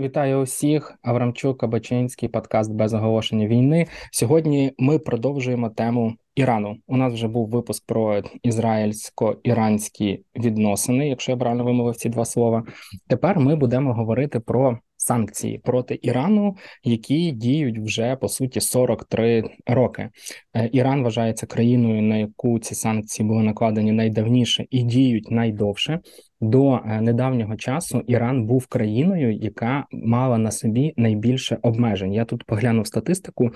[0.00, 3.86] Вітаю усіх, Аврамчук, Кабачинський, подкаст без оголошення війни.
[4.12, 6.76] Сьогодні ми продовжуємо тему Ірану.
[6.86, 12.64] У нас вже був випуск про ізраїльсько-іранські відносини, якщо я правильно вимовив ці два слова.
[13.08, 20.08] Тепер ми будемо говорити про санкції проти Ірану, які діють вже по суті 43 роки.
[20.54, 26.00] Е, Іран вважається країною, на яку ці санкції були накладені найдавніше і діють найдовше.
[26.40, 32.12] До е, недавнього часу Іран був країною, яка мала на собі найбільше обмежень.
[32.12, 33.50] Я тут поглянув статистику: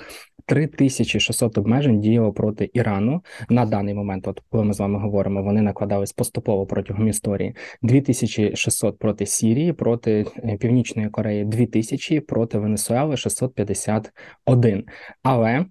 [0.47, 4.29] 3600 обмежень діяло проти Ірану на даний момент.
[4.29, 7.55] От коли ми з вами говоримо, вони накладались поступово протягом історії.
[7.83, 14.85] 2600 проти Сірії, проти е, Північної Кореї, 2000, проти Венесуели 651.
[15.23, 15.67] Але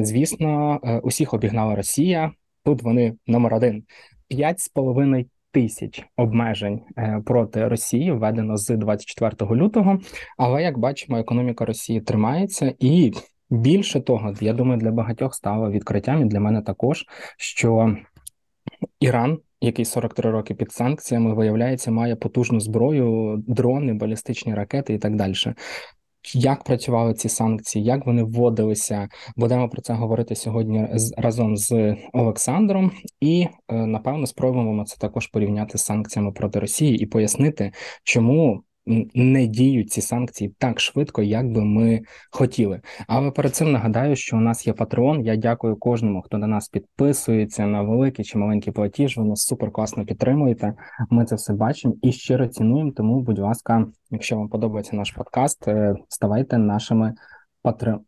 [0.00, 2.32] звісно, е, усіх обігнала Росія.
[2.64, 3.84] Тут вони номер один.
[4.30, 9.98] 5,5 тисяч обмежень е, проти Росії введено з 24 лютого.
[10.38, 13.12] Але як бачимо, економіка Росії тримається і.
[13.50, 17.04] Більше того, я думаю, для багатьох стало відкриттям і для мене також,
[17.38, 17.96] що
[19.00, 25.16] Іран, який 43 роки під санкціями, виявляється, має потужну зброю, дрони, балістичні ракети і так
[25.16, 25.34] далі.
[26.34, 29.08] Як працювали ці санкції, як вони вводилися?
[29.36, 35.78] Будемо про це говорити сьогодні разом з Олександром, і е, напевно спробуємо це також порівняти
[35.78, 37.72] з санкціями проти Росії і пояснити,
[38.04, 38.62] чому
[39.14, 42.80] не діють ці санкції так швидко, як би ми хотіли.
[43.08, 45.24] Але перед цим нагадаю, що у нас є патреон.
[45.24, 49.16] Я дякую кожному, хто на нас підписується на великий чи маленький платіж.
[49.16, 50.74] Ви нас супер класно підтримуєте.
[51.10, 52.92] Ми це все бачимо і щиро цінуємо.
[52.92, 57.14] Тому, будь ласка, якщо вам подобається наш подкаст, е, ставайте нашими
[57.62, 57.98] патре...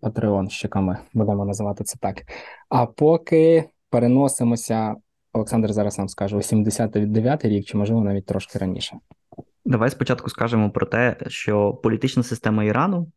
[0.00, 2.22] патреонщиками, будемо називати це так.
[2.68, 4.94] А поки переносимося,
[5.32, 8.96] Олександр зараз нам скаже 89 рік, чи можливо навіть трошки раніше.
[9.64, 13.12] Давай спочатку скажемо про те, що політична система Ірану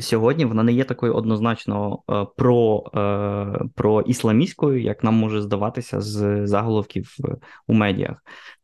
[0.00, 6.00] сьогодні вона не є такою однозначно е, про е, про ісламістською, як нам може здаватися
[6.00, 7.16] з заголовків
[7.66, 8.16] у медіях.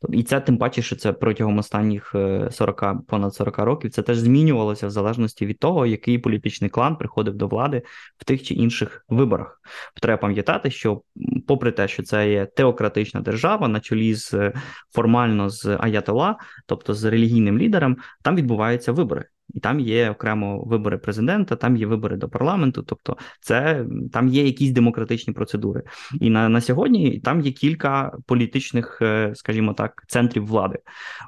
[0.08, 2.14] І це тим паче, що це протягом останніх
[2.50, 6.96] 40, е, понад 40 років це теж змінювалося в залежності від того, який політичний клан
[6.96, 7.82] приходив до влади
[8.18, 9.60] в тих чи інших виборах.
[10.02, 11.02] Треба пам'ятати, що,
[11.46, 14.52] попри те, що це є теократична держава, на чолі з
[14.94, 20.98] формально з Аятола, тобто з релігійним лідером, там відбуваються вибори і там є окремо вибори
[20.98, 22.82] президента, там є вибори до парламенту.
[22.82, 25.82] Тобто, це там є якісь демократичні процедури.
[26.20, 30.78] І на на сьогодні там є кілька політичних, е, скажімо так, центрів влади.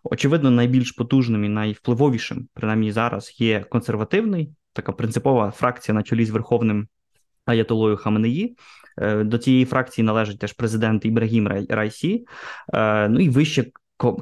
[0.05, 6.31] Очевидно, найбільш потужним і найвпливовішим, принаймні зараз, є консервативний, така принципова фракція на чолі з
[6.31, 6.89] Верховним
[7.47, 8.57] Аятолою Хаменеї.
[8.99, 12.27] Е, до цієї фракції належить теж президент Ібрагім Райсі,
[12.75, 13.65] е, ну і вище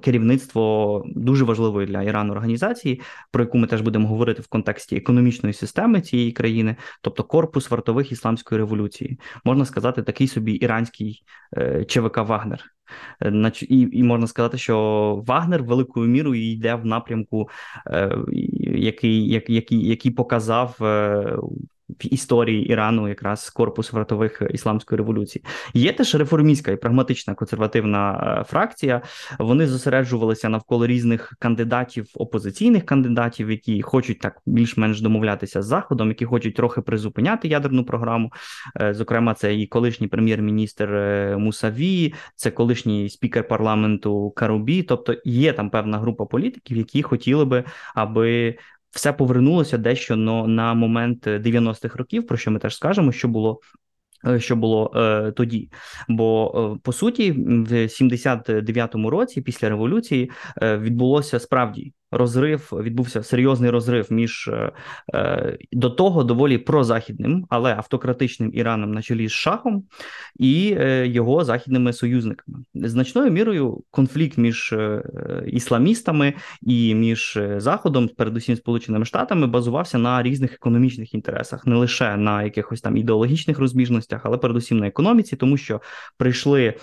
[0.03, 3.01] керівництво дуже важливої для Ірану організації,
[3.31, 8.13] про яку ми теж будемо говорити в контексті економічної системи цієї країни, тобто корпус вартових
[8.13, 11.25] ісламської революції, можна сказати, такий собі іранський
[11.57, 12.65] е, ЧВК Вагнер.
[13.23, 17.49] Е, і і можна сказати, що Вагнер великою мірою йде в напрямку,
[17.87, 18.17] е,
[18.77, 20.77] який який, який показав
[22.01, 25.45] в історії Ірану, якраз корпус вартових ісламської революції.
[25.75, 29.03] Є теж реформістська і прагматична консервативна е, фракція.
[29.39, 36.25] Вони зосереджувалися навколо різних кандидатів, опозиційних кандидатів, які хочуть так більш-менш домовлятися з заходом, які
[36.25, 38.33] хочуть трохи призупиняти ядерну програму.
[38.81, 44.83] Е, зокрема, це і колишній прем'єр-міністр е, Мусаві, це колишній спікер парламенту Карубі.
[44.83, 47.65] Тобто є там певна група політиків, які хотіли би,
[47.95, 48.57] аби
[48.93, 53.61] все повернулося дещо но на момент 90-х років, про що ми теж скажемо, що було.
[54.27, 55.71] Е, що було е, тоді,
[56.09, 60.31] бо е, по суті, в 79-му році, після революції,
[60.63, 64.73] е, відбулося справді розрив, відбувся серйозний розрив між е,
[65.15, 69.85] е, до того доволі прозахідним, але автократичним Іраном на чолі з шахом
[70.37, 72.59] і е, його західними союзниками.
[72.75, 74.75] Значною мірою конфлікт між
[75.47, 82.43] ісламістами і між Заходом, передусім Сполученими Штатами, базувався на різних економічних інтересах, не лише на
[82.43, 85.81] якихось там ідеологічних розбіжностях, але передусім на економіці, тому що
[86.19, 86.75] прийшли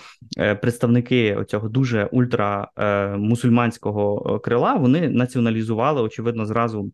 [0.60, 4.74] представники цього дуже ультрамусульманського крила.
[4.74, 6.92] Вони націоналізували очевидно зразу.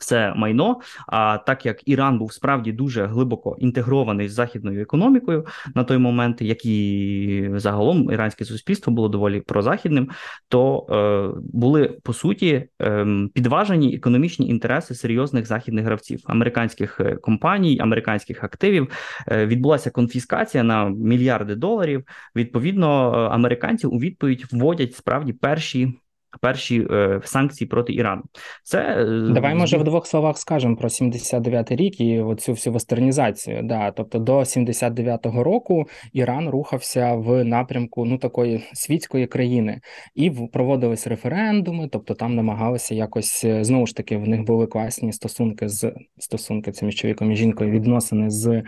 [0.00, 5.84] Все майно, а так як Іран був справді дуже глибоко інтегрований з західною економікою на
[5.84, 10.10] той момент, як і загалом іранське суспільство було доволі прозахідним,
[10.48, 17.78] то е, були по суті е, підважені економічні інтереси серйозних західних гравців, американських е, компаній,
[17.80, 18.88] американських активів.
[19.28, 22.04] Е, відбулася конфіскація на мільярди доларів.
[22.36, 25.94] Відповідно, е, американці у відповідь вводять справді перші
[26.40, 28.22] перші е, санкції проти Ірану.
[28.62, 29.04] Це
[29.34, 33.60] давай може в двох словах скажемо про 79-й рік і оцю всю вестернізацію.
[33.62, 39.80] Да, тобто до 79-го року Іран рухався в напрямку ну такої світської країни,
[40.14, 45.68] і проводились референдуми, тобто там намагалися якось знову ж таки в них були класні стосунки
[45.68, 48.62] з стосунки це між чоловіком і жінкою відносини з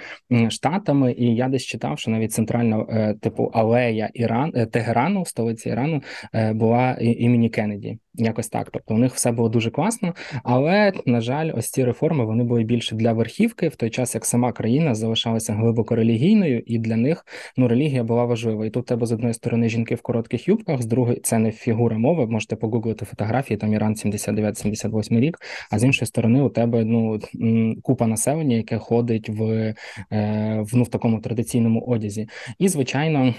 [0.49, 1.12] штатами.
[1.12, 6.03] І я десь читав, що навіть центральна типу алея Іран Тегерану, столиці Ірану,
[6.53, 8.70] була імені energy Якось так.
[8.70, 12.65] Тобто у них все було дуже класно, але на жаль, ось ці реформи вони були
[12.65, 17.26] більше для верхівки в той час, як сама країна залишалася глибоко релігійною, і для них
[17.56, 18.67] ну релігія була важлива.
[18.67, 21.99] І тут тебе з одної сторони жінки в коротких юбках, з другої це не фігура
[21.99, 22.26] мови.
[22.26, 23.59] Можете погуглити фотографії.
[23.59, 25.38] Там Іран 79-78 рік.
[25.71, 27.21] А з іншої сторони, у тебе ну
[27.82, 29.75] купа населення, яке ходить в, е,
[30.61, 32.29] в ну в такому традиційному одязі.
[32.59, 33.35] І звичайно,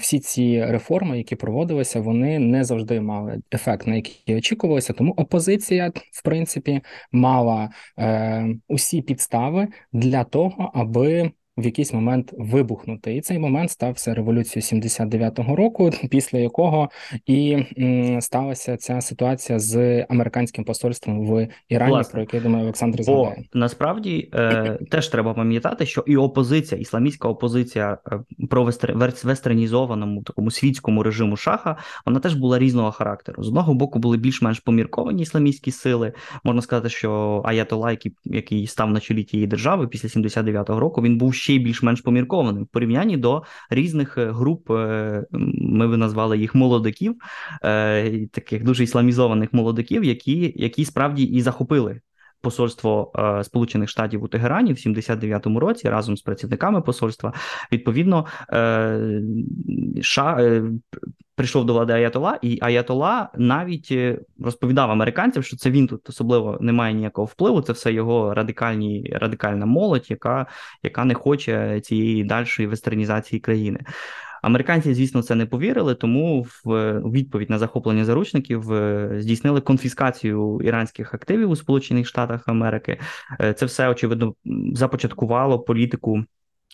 [0.00, 4.92] всі ці реформи, які проводилися, вони не завжди мали ефект, на який і очікувалося.
[4.92, 6.80] Тому опозиція, в принципі,
[7.12, 11.30] мала е, усі підстави для того, аби
[11.60, 13.16] в якийсь момент вибухнути.
[13.16, 16.90] І цей момент стався революцією 79-го року, після якого
[17.26, 17.64] і
[18.20, 22.12] сталася ця ситуація з американським посольством в Ірані, Власне.
[22.12, 23.36] про яке я думаю, Олександр згадає.
[23.38, 28.20] Бо насправді е, теж треба пам'ятати, що і опозиція, ісламістська опозиція е,
[28.50, 28.64] про
[29.24, 31.76] вестернізованому такому світському режиму шаха,
[32.06, 33.42] вона теж була різного характеру.
[33.42, 36.12] З одного боку були більш-менш помірковані ісламістські сили.
[36.44, 41.18] Можна сказати, що Аятола, який, який став на чолі тієї держави після 79-го року, він
[41.18, 44.70] був ще ще й більш-менш поміркованим в порівнянні до різних е, груп.
[44.70, 45.24] Е,
[45.60, 47.14] ми би назвали їх молодиків,
[47.64, 52.00] е, таких дуже ісламізованих молодиків, які, які справді і захопили.
[52.40, 57.32] Посольство е, Сполучених Штатів у Тегерані в 79-му році разом з працівниками посольства
[57.72, 59.22] відповідно е,
[60.02, 60.62] ша, е,
[61.34, 63.94] прийшов до влади Аятола, і Аятола навіть
[64.40, 67.62] розповідав американцям, що це він тут особливо не має ніякого впливу.
[67.62, 70.46] Це все його радикальні радикальна молодь, яка,
[70.82, 73.80] яка не хоче цієї дальшої вестернізації країни.
[74.42, 81.14] Американці, звісно, це не повірили, тому в відповідь на захоплення заручників е, здійснили конфіскацію іранських
[81.14, 82.98] активів у Сполучених Штатах Америки.
[83.40, 84.34] Е, це все очевидно
[84.74, 86.24] започаткувало політику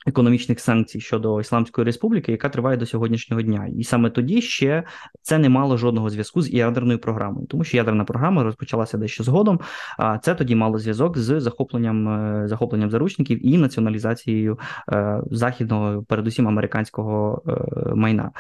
[0.07, 4.83] економічних санкцій щодо Ісламської республіки, яка триває до сьогоднішнього дня, і саме тоді ще
[5.23, 9.61] це не мало жодного зв'язку з ядерною програмою, тому що ядерна програма розпочалася дещо згодом.
[9.99, 14.59] А це тоді мало зв'язок з захопленням е, захопленням заручників і націоналізацією
[14.93, 18.31] е, західного, передусім американського е, майна.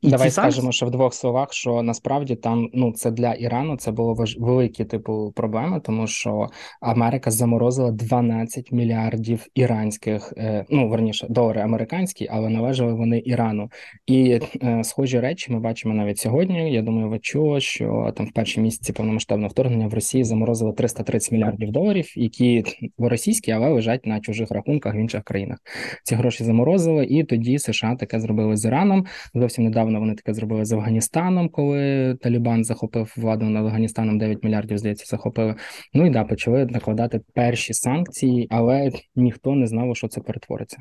[0.00, 0.72] І Давай скажемо, санкції...
[0.72, 4.36] що в двох словах, що насправді там ну це для Ірану це було важ...
[4.38, 6.46] великі типу проблеми, тому що
[6.80, 13.70] Америка заморозила 12 мільярдів іранських е, ну верніше долари американські, але належали вони Ірану.
[14.06, 16.72] І е, схожі речі ми бачимо навіть сьогодні.
[16.72, 21.32] Я думаю, ви чули, що там в перші місяці повномасштабного вторгнення в Росії заморозили 330
[21.32, 22.64] мільярдів доларів, які
[22.98, 25.58] в російські, але лежать на чужих рахунках в інших країнах.
[26.04, 29.06] Ці гроші заморозили, і тоді США таке зробили з Іраном.
[29.34, 34.78] Зовсім недавно вони таке зробили з Афганістаном, коли Талібан захопив владу над Афганістаном 9 мільярдів.
[34.78, 35.54] Здається, захопили.
[35.94, 40.78] Ну і да, почали накладати перші санкції, але ніхто не знав, що це перетвориться.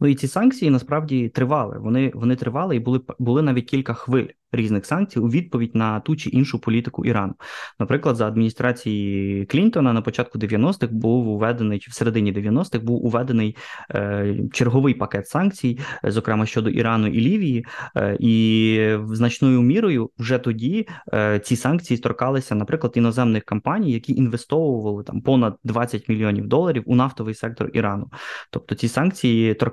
[0.00, 1.78] Ну і ці санкції насправді тривали.
[1.78, 6.16] Вони вони тривали і були були навіть кілька хвиль різних санкцій у відповідь на ту
[6.16, 7.34] чи іншу політику Ірану.
[7.78, 13.56] Наприклад, за адміністрації Клінтона на початку 90-х був уведений чи в середині 90-х був уведений
[13.94, 20.88] е, черговий пакет санкцій, зокрема щодо Ірану і Лівії, е, і значною мірою вже тоді
[21.14, 26.94] е, ці санкції торкалися, наприклад, іноземних компаній, які інвестовували там понад 20 мільйонів доларів у
[26.94, 28.10] нафтовий сектор Ірану.
[28.50, 29.69] Тобто ці санкції торкалися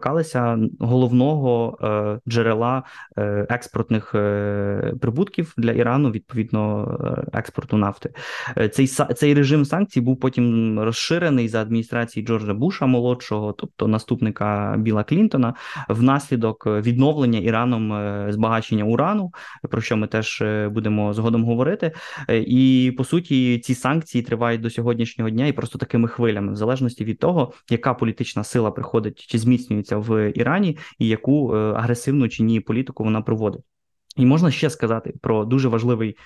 [0.79, 2.83] головного е, джерела
[3.17, 4.15] е, експортних.
[4.15, 6.87] Е, прибутків для Ірану відповідно
[7.33, 8.09] е, експорту нафти.
[8.73, 15.03] Цей цей режим санкцій був потім розширений за адміністрації Джорджа Буша молодшого, тобто наступника Біла
[15.03, 15.53] Клінтона,
[15.89, 17.93] внаслідок відновлення Іраном
[18.31, 19.31] збагачення урану,
[19.69, 21.91] про що ми теж будемо згодом говорити.
[22.29, 27.05] І по суті, ці санкції тривають до сьогоднішнього дня і просто такими хвилями, в залежності
[27.05, 32.59] від того, яка політична сила приходить чи зміцнюється в Ірані, і яку агресивну чи ні
[32.59, 33.61] політику вона проводить.
[34.15, 36.17] І можна ще сказати про дуже важливий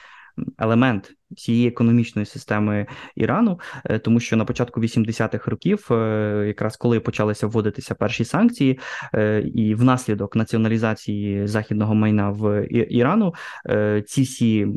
[0.57, 6.99] елемент цієї економічної системи Ірану, е, тому що на початку 80-х років, е, якраз коли
[6.99, 8.79] почалися вводитися перші санкції,
[9.13, 13.33] е, і внаслідок націоналізації західного майна в Ірану,
[14.05, 14.67] ці всі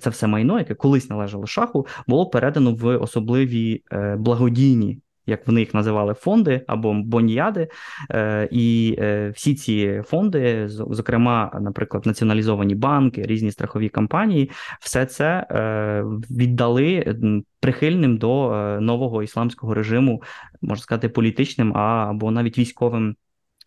[0.00, 3.82] це все майно, яке колись належало шаху, було передано в особливі
[4.18, 7.68] благодійні як вони їх називали, фонди або боньяди.
[8.50, 8.98] І
[9.34, 14.50] всі ці фонди, зокрема, наприклад, націоналізовані банки, різні страхові компанії,
[14.80, 15.46] все це
[16.30, 17.16] віддали
[17.60, 18.50] прихильним до
[18.80, 20.22] нового ісламського режиму,
[20.62, 23.16] можна сказати, політичним або навіть військовим.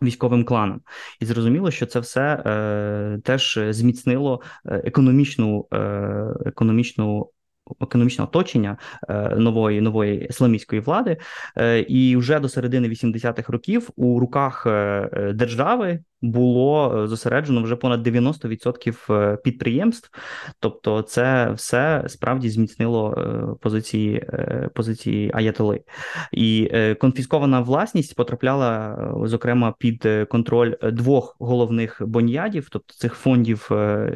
[0.01, 0.81] Військовим кланам,
[1.19, 5.77] і зрозуміло, що це все е, теж зміцнило економічну е,
[6.45, 7.29] економічну
[7.81, 8.77] економічне оточення
[9.09, 11.17] е, нової нової ісламістської влади,
[11.57, 18.07] е, і вже до середини 80-х років у руках е, держави було зосереджено вже понад
[18.07, 20.09] 90% підприємств.
[20.59, 24.29] Тобто, це все справді зміцнило позиції
[24.73, 25.81] позиції Аятоли.
[26.31, 33.69] І конфіскована власність потрапляла зокрема під контроль двох головних боньядів, тобто цих фондів,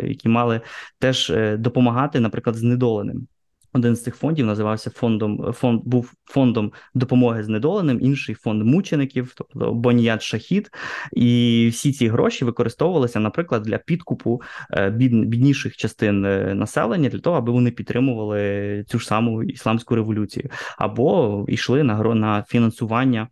[0.04, 0.62] які мали
[1.00, 3.28] теж допомагати, наприклад, знедоленим.
[3.74, 9.74] Один з цих фондів називався фондом фонд був фондом допомоги знедоленим, інший фонд мучеників, тобто
[9.74, 10.70] Боньяд Шахід.
[11.14, 17.20] І всі ці гроші використовувалися, наприклад, для підкупу е, бід, бідніших частин е, населення для
[17.20, 23.28] того, аби вони підтримували цю ж саму ісламську революцію, або йшли на на фінансування.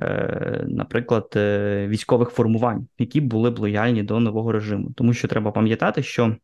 [0.00, 1.32] Е, наприклад,
[1.88, 6.36] військових формувань, які були б лояльні до нового режиму, тому що треба пам'ятати, що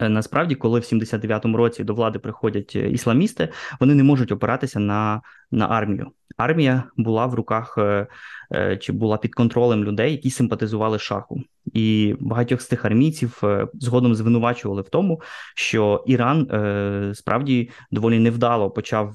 [0.00, 3.48] насправді, коли в 79-му році до влади приходять е, ісламісти,
[3.80, 6.10] вони не можуть опиратися на на армію.
[6.36, 11.40] Армія була в руках е, чи була під контролем людей, які симпатизували шаху,
[11.74, 13.42] і багатьох з тих армійців
[13.74, 15.20] згодом звинувачували в тому,
[15.54, 16.48] що Іран
[17.14, 19.12] справді доволі невдало почав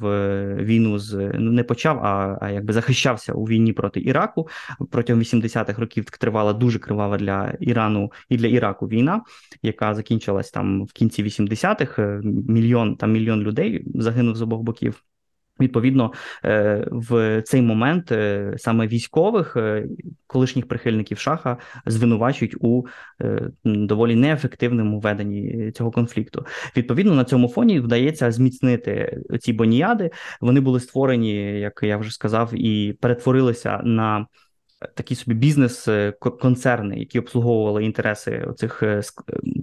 [0.56, 4.48] війну з ну не почав, а а якби захищався у війні проти Іраку
[4.92, 6.06] протягом 80-х років.
[6.06, 9.22] Тривала дуже кривава для Ірану і для Іраку війна,
[9.62, 15.04] яка закінчилась там в кінці 80-х е, мільйон там мільйон людей загинув з обох боків.
[15.60, 16.14] Відповідно,
[16.46, 19.58] е, в цей момент е, саме військових
[20.28, 22.84] колишніх прихильників шаха звинувачують у
[23.64, 26.46] доволі неефективному веденні цього конфлікту.
[26.78, 30.10] Відповідно, на цьому фоні вдається зміцнити ці боніяди.
[30.42, 34.28] Вони були створені, як я вже сказав, і перетворилися на
[34.94, 39.02] такі собі бізнес-концерни, які обслуговували інтереси цих е,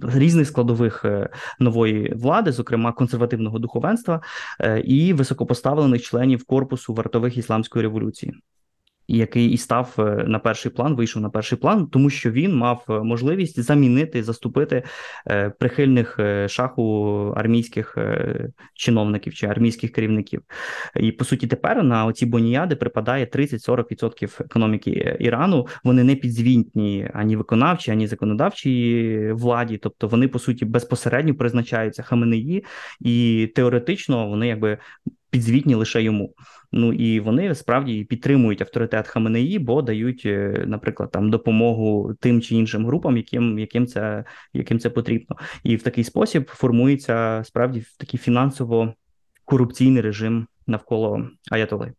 [0.01, 4.21] різних складових е, нової влади, зокрема консервативного духовенства
[4.59, 8.33] е, і високопоставлених членів корпусу вартових ісламської революції
[9.17, 12.85] який і став е, на перший план, вийшов на перший план, тому що він мав
[12.89, 14.83] е, можливість замінити, заступити
[15.27, 17.97] е, прихильних шаху армійських
[18.75, 20.41] чиновників чи армійських керівників.
[20.95, 25.67] І по суті, тепер на оці боніяди припадає 30-40% економіки Ірану.
[25.83, 32.65] Вони не підзвітні ані виконавчі, ані законодавчій владі, тобто вони по суті безпосередньо призначаються Хаменеї,
[32.99, 34.77] і теоретично вони якби
[35.31, 36.33] підзвітні лише йому.
[36.71, 42.55] Ну і вони справді підтримують авторитет Хаменеї, бо дають, е, наприклад, там допомогу тим чи
[42.55, 44.23] іншим групам, яким яким це
[44.53, 48.93] яким це потрібно, і в такий спосіб формується справді такий фінансово
[49.45, 51.93] корупційний режим навколо Аятоли.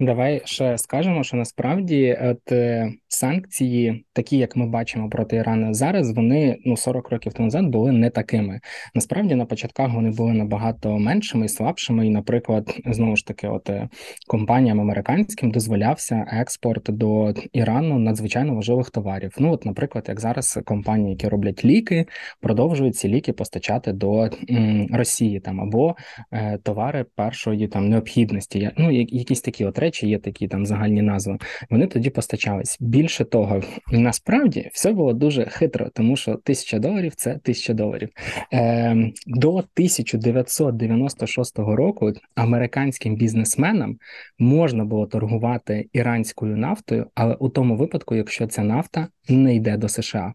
[0.00, 6.12] Давай ще скажемо, що насправді от е, санкції, такі як ми бачимо проти Ірану зараз,
[6.12, 8.60] вони ну 40 років тому назад були не такими.
[8.94, 12.06] Насправді на початках вони були набагато меншими і слабшими.
[12.06, 13.88] І, наприклад, знову ж таки, от е,
[14.26, 19.34] компаніям американським дозволявся експорт до Ірану надзвичайно важливих товарів.
[19.38, 22.06] Ну, от, наприклад, як зараз компанії, які роблять ліки,
[22.40, 25.96] продовжують ці ліки постачати до м, Росії там або
[26.32, 28.70] е, товари першої там необхідності.
[28.76, 31.38] Ну, якісь такі от речі, є такі там загальні назви.
[31.70, 32.76] Вони тоді постачались.
[32.80, 38.08] Більше того, насправді все було дуже хитро, тому що тисяча доларів це тисяча доларів.
[38.52, 43.98] Е, До 1996 року американським бізнесменам
[44.38, 49.88] можна було торгувати іранською нафтою, але у тому випадку, якщо ця нафта не йде до
[49.88, 50.34] США.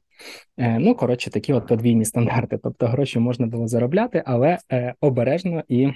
[0.58, 2.60] Е, Ну коротше, такі от подвійні стандарти.
[2.64, 5.90] Тобто гроші можна було заробляти, але е, обережно і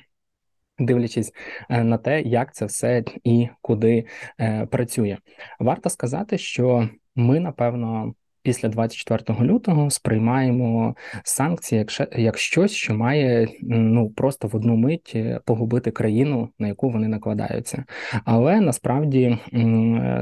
[0.80, 1.34] дивлячись
[1.70, 4.06] е, на те, як це все і куди
[4.40, 5.18] е, працює,
[5.60, 8.14] варто сказати, що ми напевно.
[8.42, 15.12] Після 24 лютого сприймаємо санкції як як щось, що має ну просто в одну мить
[15.16, 17.84] е, погубити країну, на яку вони накладаються.
[18.26, 19.38] Але насправді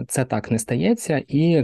[0.07, 1.63] це так не стається, і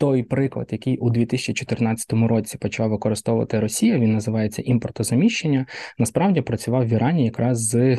[0.00, 5.66] той приклад, який у 2014 році почав використовувати Росія, він називається імпортозаміщення.
[5.98, 7.98] Насправді працював в Ірані якраз з е,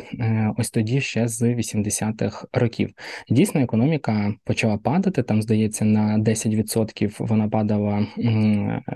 [0.58, 2.90] ось тоді, ще з 80-х років.
[3.30, 5.22] Дійсно, економіка почала падати.
[5.22, 8.06] Там здається на 10% вона падала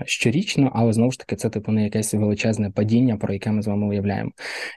[0.05, 3.67] щорічно, але знову ж таки це типу не якесь величезне падіння, про яке ми з
[3.67, 4.31] вами уявляємо.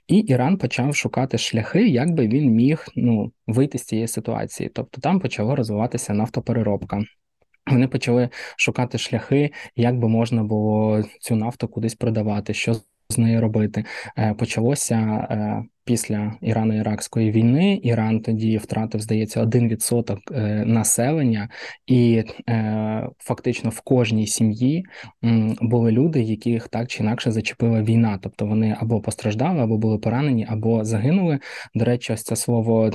[0.08, 4.70] І Іран почав шукати шляхи, як би він міг ну вийти з цієї ситуації.
[4.74, 7.02] Тобто там почала розвиватися нафтопереробка.
[7.66, 12.74] Вони почали шукати шляхи, як би можна було цю нафту кудись продавати, що
[13.08, 13.84] з нею робити.
[14.18, 14.96] Е, почалося
[15.30, 17.80] е, після Ірано-Іракської війни.
[17.82, 21.48] Іран тоді втратив, здається, 1% е, населення,
[21.86, 22.24] і
[23.18, 24.84] фактично в кожній сім'ї
[25.60, 28.18] були люди, яких так чи інакше зачепила війна.
[28.22, 31.38] Тобто вони або постраждали, або були поранені, або загинули.
[31.74, 32.90] До речі, ось це слово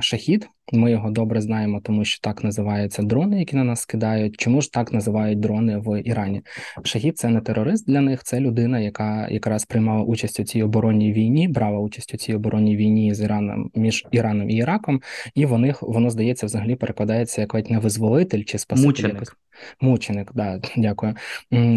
[0.00, 0.48] шахід.
[0.72, 4.36] Ми його добре знаємо, тому що так називаються дрони, які на нас скидають.
[4.36, 6.42] Чому ж так називають дрони в Ірані?
[6.84, 11.12] Шахід це не терорист для них, це людина, яка якраз приймала участь у цій оборонній
[11.12, 15.02] війні, брала участь у цій оборонній війні з Іраном між Іраном і Іраком,
[15.34, 18.86] і вони воно здається взагалі перекладається як ледь не визволитель чи спаситель.
[18.86, 19.36] Мученик.
[19.80, 21.14] Мученик, да, дякую.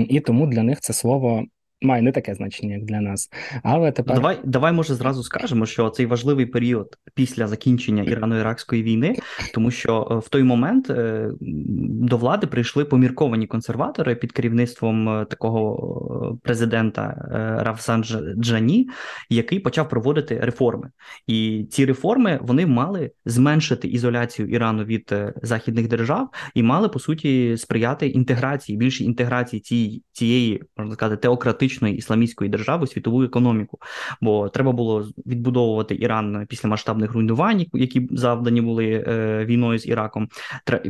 [0.09, 1.45] І тому для них це слово
[1.81, 3.29] має не таке значення, як для нас.
[3.63, 9.15] Але тепер давай, давай, може, зразу скажемо, що цей важливий період після закінчення Ірано-Іракської війни,
[9.53, 15.25] тому що е, в той момент е, до влади прийшли помірковані консерватори під керівництвом е,
[15.25, 17.27] такого президента
[17.65, 18.03] Равсан
[18.37, 18.89] Джані,
[19.29, 20.89] який почав проводити реформи.
[21.27, 27.57] І ці реформи вони мали зменшити ізоляцію Ірану від західних держав і мали по суті
[27.57, 33.79] сприяти інтеграції, більшій інтеграції цієї цієї можна сказати теократичної фактичної ісламістської держави світову економіку,
[34.21, 40.29] бо треба було відбудовувати Іран після масштабних руйнувань, які завдані були е, війною з Іраком.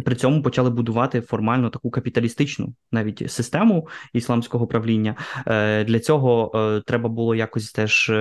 [0.05, 5.15] При цьому почали будувати формально таку капіталістичну навіть систему ісламського правління.
[5.47, 8.11] Е, Для цього е, треба було якось теж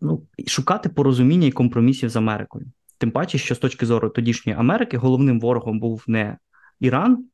[0.00, 2.66] ну, шукати порозуміння і компромісів з Америкою.
[2.98, 6.38] Тим паче, що з точки зору тодішньої Америки головним ворогом був не
[6.80, 7.24] Іран.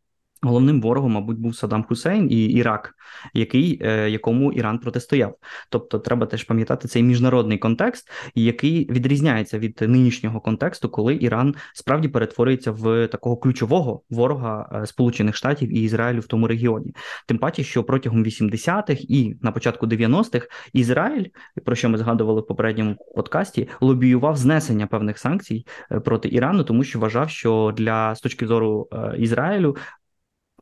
[0.44, 2.94] Головним ворогом, мабуть, був Саддам Хусейн і Ірак,
[3.34, 5.34] який, е, якому Іран протистояв.
[5.70, 12.08] Тобто, треба теж пам'ятати цей міжнародний контекст, який відрізняється від нинішнього контексту, коли Іран справді
[12.08, 16.94] перетворюється в такого ключового ворога е, Сполучених Штатів і Ізраїлю в тому регіоні.
[17.26, 21.26] Тим паче, що протягом 80-х і на початку 90-х Ізраїль,
[21.64, 26.84] про що ми згадували в попередньому подкасті, лобіював знесення певних санкцій е, проти Ірану, тому
[26.84, 29.76] що вважав, що для з точки зору Ізраїлю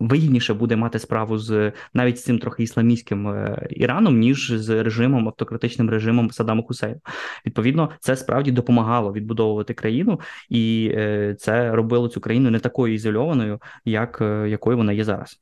[0.06, 5.28] вигідніше буде мати справу з навіть з цим трохи ісламістським е, Іраном, ніж з режимом
[5.28, 7.00] автократичним режимом Саддама Хусейна.
[7.46, 13.60] Відповідно, це справді допомагало відбудовувати країну, і е, це робило цю країну не такою ізольованою,
[13.84, 15.40] як е, якою вона є зараз.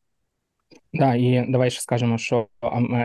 [0.92, 2.46] Да, і давай ще скажемо, що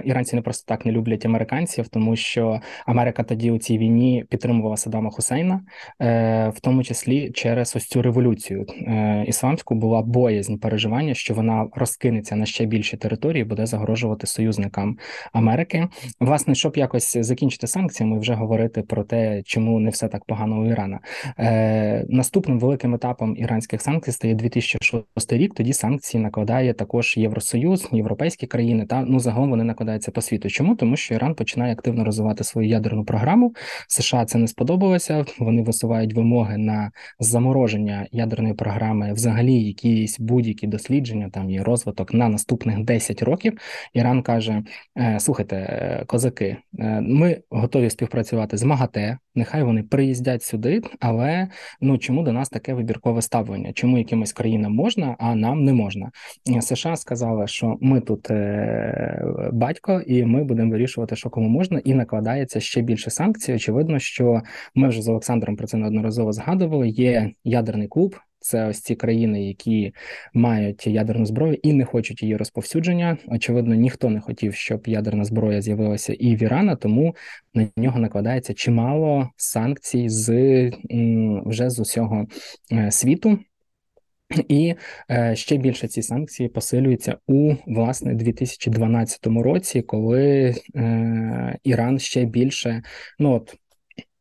[0.03, 4.77] іранці не просто так не люблять американців, тому що Америка тоді у цій війні підтримувала
[4.77, 5.61] Саддама Хусейна,
[6.01, 11.67] е, в тому числі через ось цю революцію е, ісламську була боязнь переживання, що вона
[11.75, 14.97] розкинеться на ще більші території, буде загрожувати союзникам
[15.33, 15.87] Америки.
[16.19, 20.65] Власне, щоб якось закінчити санкціями, вже говорити про те, чому не все так погано у
[20.65, 20.99] Ірана.
[21.39, 25.53] Е, наступним великим етапом іранських санкцій стає 2006 рік.
[25.53, 27.74] Тоді санкції накладає також Євросоюз.
[27.77, 30.49] Союз, європейські країни та ну загалом вони накладаються по світу.
[30.49, 33.55] Чому тому, що Іран починає активно розвивати свою ядерну програму?
[33.87, 35.25] США це не сподобалося.
[35.39, 42.29] Вони висувають вимоги на замороження ядерної програми, взагалі, якісь будь-які дослідження, там є розвиток на
[42.29, 43.57] наступних 10 років.
[43.93, 44.63] Іран каже:
[44.97, 49.17] «Е, слухайте, е, козаки, е, ми готові співпрацювати з МАГАТЕ.
[49.35, 51.47] Нехай вони приїздять сюди, але
[51.81, 53.73] ну чому до нас таке вибіркове ставлення?
[53.73, 56.11] Чому якимось країнам можна, а нам не можна?
[56.61, 61.81] США сказали, що що ми тут е, батько, і ми будемо вирішувати, що кому можна,
[61.83, 63.53] і накладається ще більше санкцій.
[63.53, 64.41] Очевидно, що
[64.75, 66.89] ми вже з Олександром про це неодноразово згадували.
[66.89, 68.15] Є ядерний клуб.
[68.39, 69.93] Це ось ці країни, які
[70.33, 73.17] мають ядерну зброю і не хочуть її розповсюдження.
[73.27, 77.15] Очевидно, ніхто не хотів, щоб ядерна зброя з'явилася і в Ірана, тому
[77.53, 80.71] на нього накладається чимало санкцій з
[81.45, 82.25] вже з усього
[82.71, 83.39] е, світу.
[84.47, 84.75] І
[85.11, 92.83] е, ще більше ці санкції посилюються у власне 2012 році, коли е, Іран ще більше
[93.19, 93.55] ну от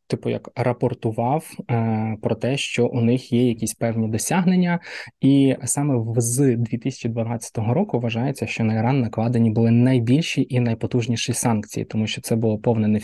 [0.07, 4.81] типу, як рапортував е, про те, що у них є якісь певні досягнення,
[5.21, 11.87] і саме з 2012 року вважається, що на Іран накладені були найбільші і найпотужніші санкції,
[11.87, 13.01] тому що це було повне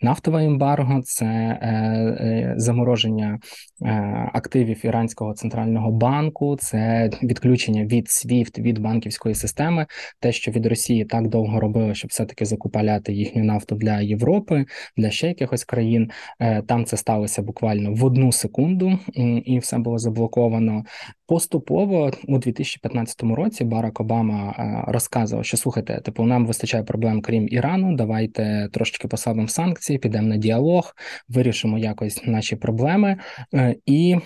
[0.00, 3.38] нафтове ембарго, це е, е, замороження
[3.82, 9.86] е, активів іранського центрального банку, це відключення від SWIFT, від банківської системи,
[10.20, 14.64] те, що від Росії так довго робили, щоб все таки закупаляти їхню нафту для Європи,
[14.96, 16.10] для ще якихось країн.
[16.40, 18.98] Е, там це сталося буквально в одну секунду,
[19.44, 20.84] і все було заблоковано.
[21.26, 27.48] Поступово у 2015 році Барак Обама е, розказував, що слухайте, типу, нам вистачає проблем, крім
[27.50, 27.96] Ірану.
[27.96, 30.94] Давайте трошечки послабимо санкції, підемо на діалог,
[31.28, 33.16] вирішимо якось наші проблеми.
[33.54, 34.16] Е, і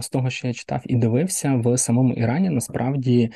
[0.00, 3.30] з того, що я читав і дивився в самому Ірані, насправді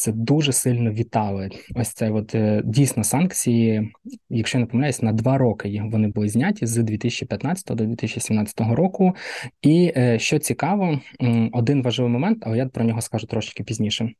[0.00, 1.50] це дуже сильно вітали.
[1.74, 3.92] Ось це от е, дійсно санкції,
[4.30, 9.14] якщо не помиляюсь, на два роки вони були зняті з 2015 до 2017 року.
[9.62, 11.00] І е, що цікаво,
[11.52, 14.12] один важливий момент, але я про нього скажу трошки пізніше.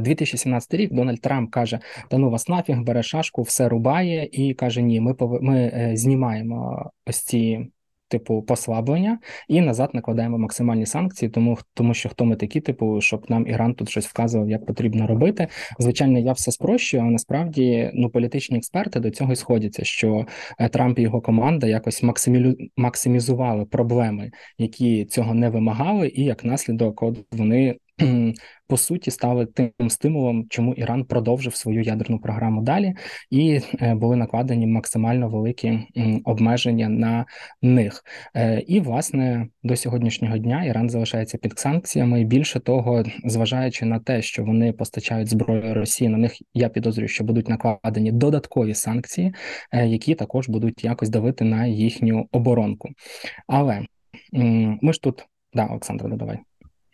[0.00, 4.54] 2017 е, рік Дональд Трамп каже: Та ну вас нафіг бере шашку, все рубає, і
[4.54, 5.42] каже: Ні, ми пов...
[5.42, 7.70] ми знімаємо ось ці
[8.10, 9.18] типу послаблення,
[9.48, 13.74] і назад накладаємо максимальні санкції, тому тому що хто ми такі, типу, щоб нам Іран
[13.74, 15.48] тут щось вказував, як потрібно робити.
[15.78, 20.26] Звичайно, я все спрощую, а насправді ну політичні експерти до цього й сходяться, що
[20.58, 22.56] е, Трамп і його команда якось максимілю...
[22.76, 27.76] максимізували проблеми, які цього не вимагали, і як наслідок, от вони
[28.68, 32.94] по суті стали тим стимулом, чому Іран продовжив свою ядерну програму далі,
[33.30, 35.78] і е, були накладені максимально великі
[36.24, 37.26] обмеження на
[37.62, 38.04] них.
[38.36, 42.24] Е, і власне до сьогоднішнього дня Іран залишається під санкціями.
[42.24, 47.24] Більше того, зважаючи на те, що вони постачають зброю Росії, на них я підозрюю, що
[47.24, 49.34] будуть накладені додаткові санкції,
[49.72, 52.88] е, які також будуть якось давити на їхню оборонку.
[53.46, 53.86] Але
[54.82, 56.38] ми ж тут да, Олександра, додавай.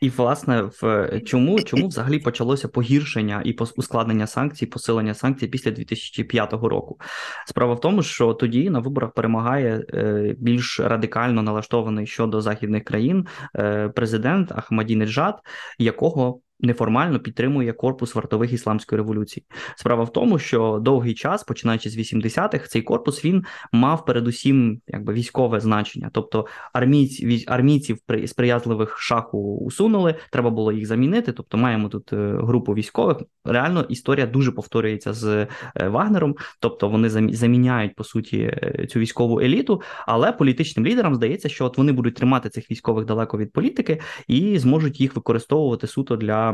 [0.06, 6.52] І, власне, в чому чому взагалі почалося погіршення і ускладнення санкцій, посилення санкцій після 2005
[6.52, 7.00] року?
[7.46, 13.26] Справа в тому, що тоді на виборах перемагає е, більш радикально налаштований щодо західних країн
[13.56, 15.40] е, президент Ахмадінеджад,
[15.78, 19.46] якого неформально підтримує корпус вартових ісламської революції.
[19.76, 25.12] Справа в тому, що довгий час, починаючи з 80-х, цей корпус він мав передусім якби
[25.12, 31.32] військове значення, тобто армійці, армійців сприятливих шаху усунули, треба було їх замінити.
[31.32, 33.16] Тобто, маємо тут е, групу військових.
[33.44, 35.48] Реально історія дуже повторюється з е,
[35.88, 41.64] Вагнером, тобто вони заміняють по суті е, цю військову еліту, але політичним лідерам здається, що
[41.64, 46.45] от вони будуть тримати цих військових далеко від політики і зможуть їх використовувати суто для.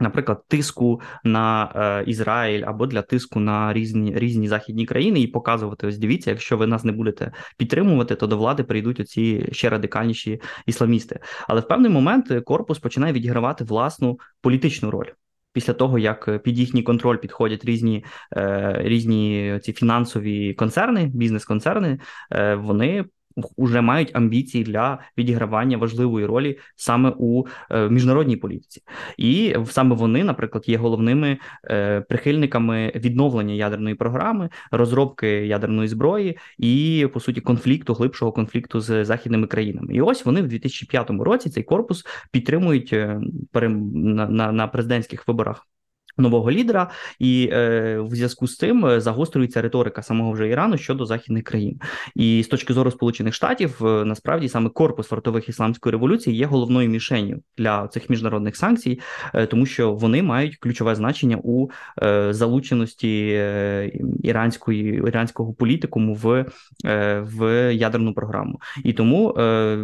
[0.00, 5.86] Наприклад, тиску на е, Ізраїль або для тиску на різні різні західні країни і показувати:
[5.86, 10.40] ось дивіться, якщо ви нас не будете підтримувати, то до влади прийдуть оці ще радикальніші
[10.66, 11.20] ісламісти.
[11.48, 15.08] Але в певний момент корпус починає відігравати власну політичну роль.
[15.52, 18.04] Після того, як під їхній контроль підходять різні
[18.36, 21.98] е, різні ці фінансові концерни, бізнес-концерни,
[22.32, 23.04] е, вони
[23.58, 28.82] вже мають амбіції для відігравання важливої ролі саме у е, міжнародній політиці,
[29.18, 31.38] і саме вони, наприклад, є головними
[31.70, 39.04] е, прихильниками відновлення ядерної програми, розробки ядерної зброї і по суті конфлікту, глибшого конфлікту з
[39.04, 39.94] західними країнами.
[39.94, 43.20] І ось вони в 2005 році цей корпус підтримують е,
[43.54, 45.66] на, на, президентських виборах
[46.18, 51.06] Нового лідера, і е, в зв'язку з цим е, загострюється риторика самого вже Ірану щодо
[51.06, 51.80] західних країн.
[52.14, 56.88] І з точки зору Сполучених Штатів, е, насправді саме корпус фартових ісламської революції є головною
[56.88, 59.00] мішенью для цих міжнародних санкцій,
[59.34, 61.68] е, тому що вони мають ключове значення у
[62.02, 66.46] е, залученості е, іранської іранського політикуму в
[67.20, 68.60] в ядерну програму.
[68.84, 69.34] І тому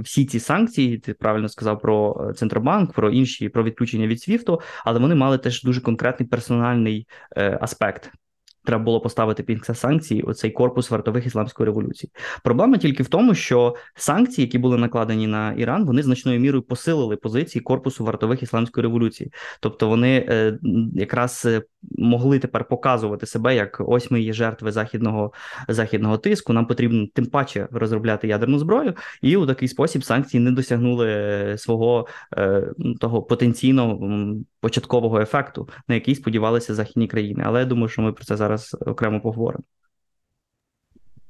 [0.05, 5.01] всі ці санкції, ти правильно сказав про центробанк, про інші про відключення від СВІФТу, але
[5.01, 7.06] вони мали теж дуже конкретно конкретний персональний
[7.37, 8.12] е, аспект
[8.64, 12.11] треба було поставити під санкції оцей корпус вартових ісламської революції.
[12.44, 17.16] Проблема тільки в тому, що санкції, які були накладені на Іран, вони значною мірою посилили
[17.16, 20.59] позиції корпусу вартових ісламської революції, тобто вони е,
[20.94, 21.62] якраз е,
[21.99, 25.33] могли тепер показувати себе як ось ми є жертви західного
[25.68, 26.53] західного тиску.
[26.53, 31.59] Нам потрібно тим паче розробляти ядерну зброю, і у такий спосіб санкції не досягнули е,
[31.59, 32.07] свого
[33.01, 34.09] того потенційного
[34.61, 37.42] початкового ефекту, на який сподівалися західні країни.
[37.46, 39.64] Але я думаю, що ми про це зараз окремо поговоримо.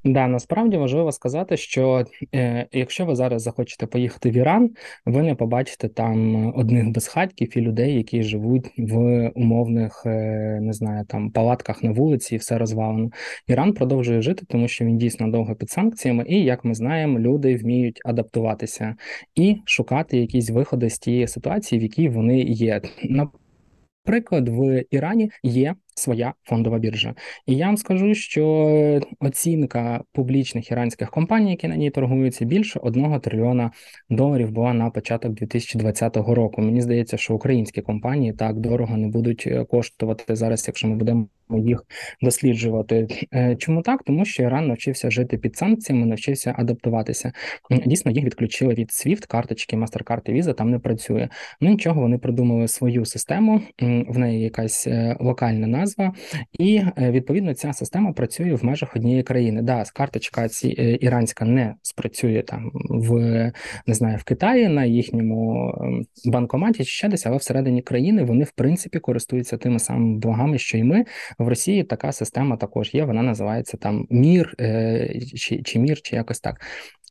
[0.03, 4.69] Да, насправді важливо сказати, що е, якщо ви зараз захочете поїхати в Іран,
[5.05, 11.05] ви не побачите там одних безхатьків і людей, які живуть в умовних, е, не знаю,
[11.05, 13.09] там палатках на вулиці, і все розвалено.
[13.47, 17.55] Іран продовжує жити, тому що він дійсно довго під санкціями, і як ми знаємо, люди
[17.55, 18.95] вміють адаптуватися
[19.35, 22.81] і шукати якісь виходи з тієї ситуації, в якій вони є.
[24.05, 31.11] Наприклад, в Ірані є своя фондова біржа, і я вам скажу, що оцінка публічних іранських
[31.11, 33.71] компаній, які на ній торгуються, більше одного трильйона
[34.09, 36.61] доларів була на початок 2020 року.
[36.61, 41.27] Мені здається, що українські компанії так дорого не будуть е, коштувати зараз, якщо ми будемо
[41.59, 41.85] їх
[42.21, 43.07] досліджувати.
[43.33, 44.03] Е, чому так?
[44.03, 47.31] Тому що Іран навчився жити під санкціями, навчився адаптуватися.
[47.85, 51.29] Дійсно, їх відключили від SWIFT, карточки, MasterCard і Visa там не працює.
[51.61, 53.61] Ну нічого, вони придумали свою систему.
[54.07, 56.13] В неї якась е, локальна назва,
[56.59, 59.61] і е, відповідно ця система працює в межах однієї країни.
[59.61, 60.67] Да, карточка ці
[61.01, 63.11] іранська не спрацює там в
[63.87, 68.43] не знаю в Китаї на їхньому ем, банкоматі чи ще десь, але всередині країни вони
[68.43, 71.05] в принципі користуються тими самими благами, що й ми.
[71.37, 73.05] В Росії така система також є.
[73.05, 76.61] Вона називається там Мір е, чи, чи Мір, чи якось так.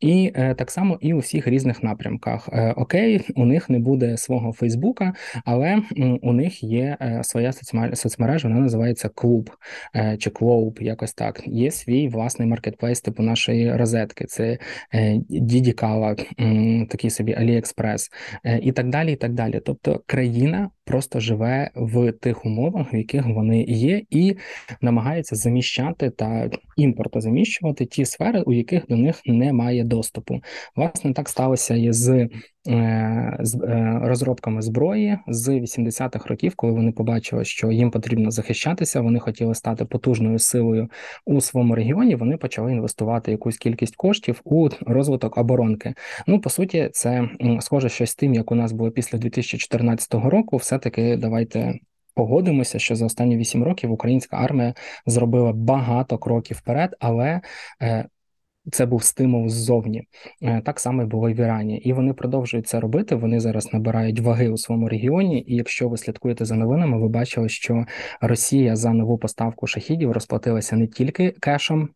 [0.01, 2.49] І е, так само і у всіх різних напрямках.
[2.53, 5.83] Е, окей, у них не буде свого Фейсбука, але
[6.23, 7.53] у них є е, своя
[7.95, 9.51] соцмережа, вона називається Cloob
[10.19, 11.43] чи Cloob, якось так.
[11.47, 14.25] Є свій власний маркетплейс, типу нашої розетки.
[14.25, 14.59] Це
[15.29, 16.17] Digikala,
[16.91, 18.11] такий собі Аліекспрес
[18.63, 19.13] і так далі.
[19.13, 19.61] і так далі.
[19.65, 24.37] Тобто країна просто живе в тих умовах, в яких вони є, і
[24.81, 30.41] намагається заміщати та імпортозаміщувати ті сфери, у яких до них немає доступу.
[30.77, 32.29] Власне, так сталося і з
[34.03, 39.85] розробками зброї з 80-х років, коли вони побачили, що їм потрібно захищатися, вони хотіли стати
[39.85, 40.89] потужною силою
[41.27, 42.15] у своєму регіоні.
[42.15, 45.95] Вони почали інвестувати якусь кількість коштів у розвиток оборонки.
[46.27, 47.29] Ну по суті, це
[47.61, 50.57] схоже щось з тим, як у нас було після 2014 року.
[50.57, 51.75] Все таки давайте.
[52.15, 54.75] Погодимося, що за останні вісім років українська армія
[55.07, 57.41] зробила багато кроків вперед, але
[57.83, 58.05] е,
[58.73, 60.03] це був стимул ззовні.
[60.43, 63.15] Е, так само було і в Ірані, і вони продовжують це робити.
[63.15, 65.45] Вони зараз набирають ваги у своєму регіоні.
[65.47, 67.85] І якщо ви слідкуєте за новинами, ви бачили, що
[68.21, 71.89] Росія за нову поставку шахідів розплатилася не тільки кешом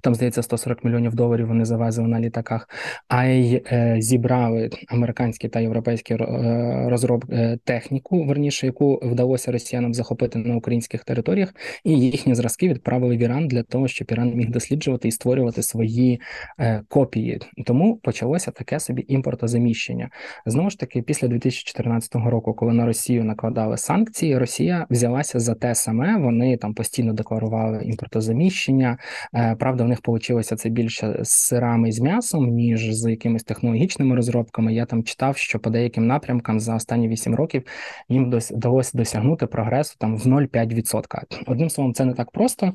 [0.00, 2.68] там здається 140 мільйонів доларів вони завезли на літаках,
[3.08, 9.94] а й е, зібрали американські та європейські е, розробки е, техніку, верніше, яку вдалося росіянам
[9.94, 14.50] захопити на українських територіях, і їхні зразки відправили в Іран для того, щоб Іран міг
[14.50, 16.20] досліджувати і створювати свої
[16.60, 17.40] е, копії.
[17.66, 20.10] Тому почалося таке собі імпортозаміщення.
[20.46, 25.74] Знову ж таки, після 2014 року, коли на Росію накладали санкції, Росія взялася за те
[25.74, 26.16] саме.
[26.16, 28.98] Вони там постійно декларували імпортозаміщення.
[29.34, 34.16] Е, правда них вийшло це більше з сирами і з м'ясом, ніж з якимись технологічними
[34.16, 34.74] розробками.
[34.74, 37.62] Я там читав, що по деяким напрямкам за останні 8 років
[38.08, 41.42] їм вдалося досягнути прогресу там в 0,5%.
[41.46, 42.72] Одним словом, це не так просто.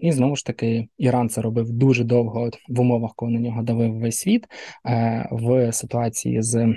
[0.00, 3.98] І знову ж таки, Іран це робив дуже довго в умовах, коли на нього давив
[3.98, 4.46] весь світ
[4.86, 6.74] е, в ситуації з.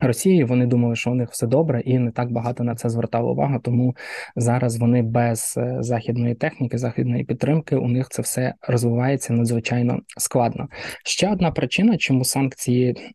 [0.00, 3.32] Росії вони думали, що у них все добре, і не так багато на це звертало
[3.32, 3.60] увагу.
[3.62, 3.96] Тому
[4.36, 10.68] зараз вони без е, західної техніки, західної підтримки, у них це все розвивається надзвичайно складно.
[11.04, 13.14] Ще одна причина, чому санкції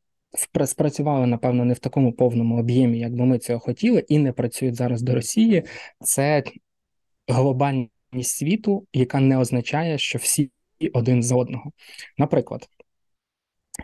[0.66, 4.76] спрацювали, напевно, не в такому повному об'ємі, як би ми цього хотіли, і не працюють
[4.76, 5.64] зараз до Росії.
[6.00, 6.44] Це
[7.28, 7.90] глобальність
[8.38, 10.52] світу, яка не означає, що всі
[10.94, 11.72] один за одного.
[12.18, 12.68] Наприклад,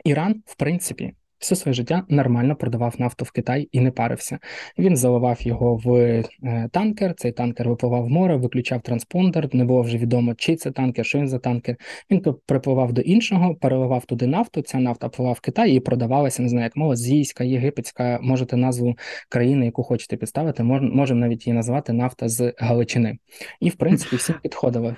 [0.04, 4.40] Іран, в принципі все своє життя нормально продавав нафту в Китай і не парився.
[4.78, 6.24] Він заливав його в е,
[6.72, 7.14] танкер.
[7.18, 9.56] Цей танкер випливав в море, виключав транспондер.
[9.56, 11.76] Не було вже відомо, чи це танкер, що він за танкер.
[12.12, 14.62] Він припливав до іншого, переливав туди нафту.
[14.62, 16.42] Ця нафта плила в Китай і продавалася.
[16.42, 18.20] Не знаю, як мова зійська, єгипетська.
[18.22, 18.96] Можете назву
[19.30, 20.64] країни, яку хочете підставити.
[20.64, 23.18] можемо навіть її назвати нафта з Галичини.
[23.60, 24.96] І в принципі всім підходило.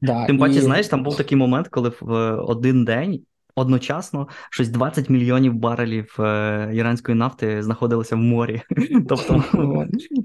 [0.00, 0.60] Да, Тим паче, і...
[0.60, 3.20] знаєш, там був такий момент, коли в один день
[3.58, 8.62] одночасно щось 20 мільйонів барелів е, іранської нафти знаходилося в морі.
[9.08, 9.44] Тобто,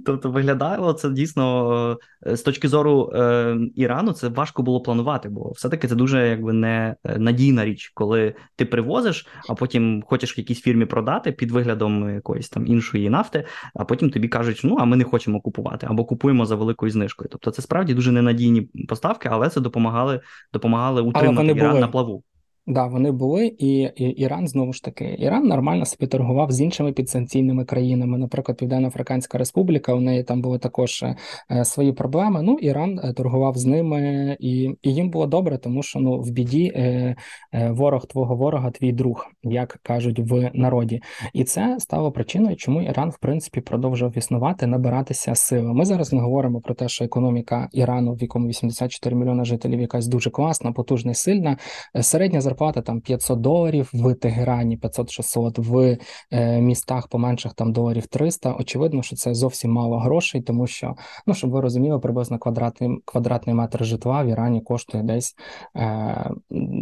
[0.06, 5.52] тобто виглядало це дійсно е, з точки зору е, Ірану, це важко було планувати, бо
[5.52, 10.86] все-таки це дуже якби не надійна річ, коли ти привозиш, а потім хочеш якійсь фірмі
[10.86, 15.04] продати під виглядом якоїсь там іншої нафти, а потім тобі кажуть, ну а ми не
[15.04, 17.30] хочемо купувати або купуємо за великою знижкою.
[17.32, 20.22] Тобто, це справді дуже ненадійні поставки, але це допомагали
[20.54, 22.24] допомагали утримати Іран на плаву.
[22.68, 25.16] Да, вони були, і, Іран знову ж таки.
[25.20, 28.18] Іран нормально собі торгував з іншими підсанкційними країнами.
[28.18, 31.04] Наприклад, Південно-Африканська Республіка, у неї там були також
[31.52, 32.42] е, свої проблеми.
[32.44, 36.32] Ну, Іран е, торгував з ними, і і їм було добре, тому що ну в
[36.32, 37.16] біді е,
[37.54, 41.02] ворог твого ворога, твій друг, як кажуть в народі.
[41.34, 45.74] І це стало причиною, чому Іран в принципі продовжував існувати, набиратися сили.
[45.74, 50.08] Ми зараз не говоримо про те, що економіка Ірану, в якому 84 мільйони жителів, якась
[50.08, 51.58] дуже класна, потужна, сильна.
[52.02, 55.98] Середня зарплата там 500 доларів в Тегерані, 500-600, в
[56.32, 58.54] е, містах поменших там доларів 300.
[58.54, 60.96] Очевидно, що це зовсім мало грошей, тому що
[61.28, 65.36] ну щоб ви розуміли, приблизно квадратний квадратний метр житла в Ірані коштує десь
[65.76, 66.30] е,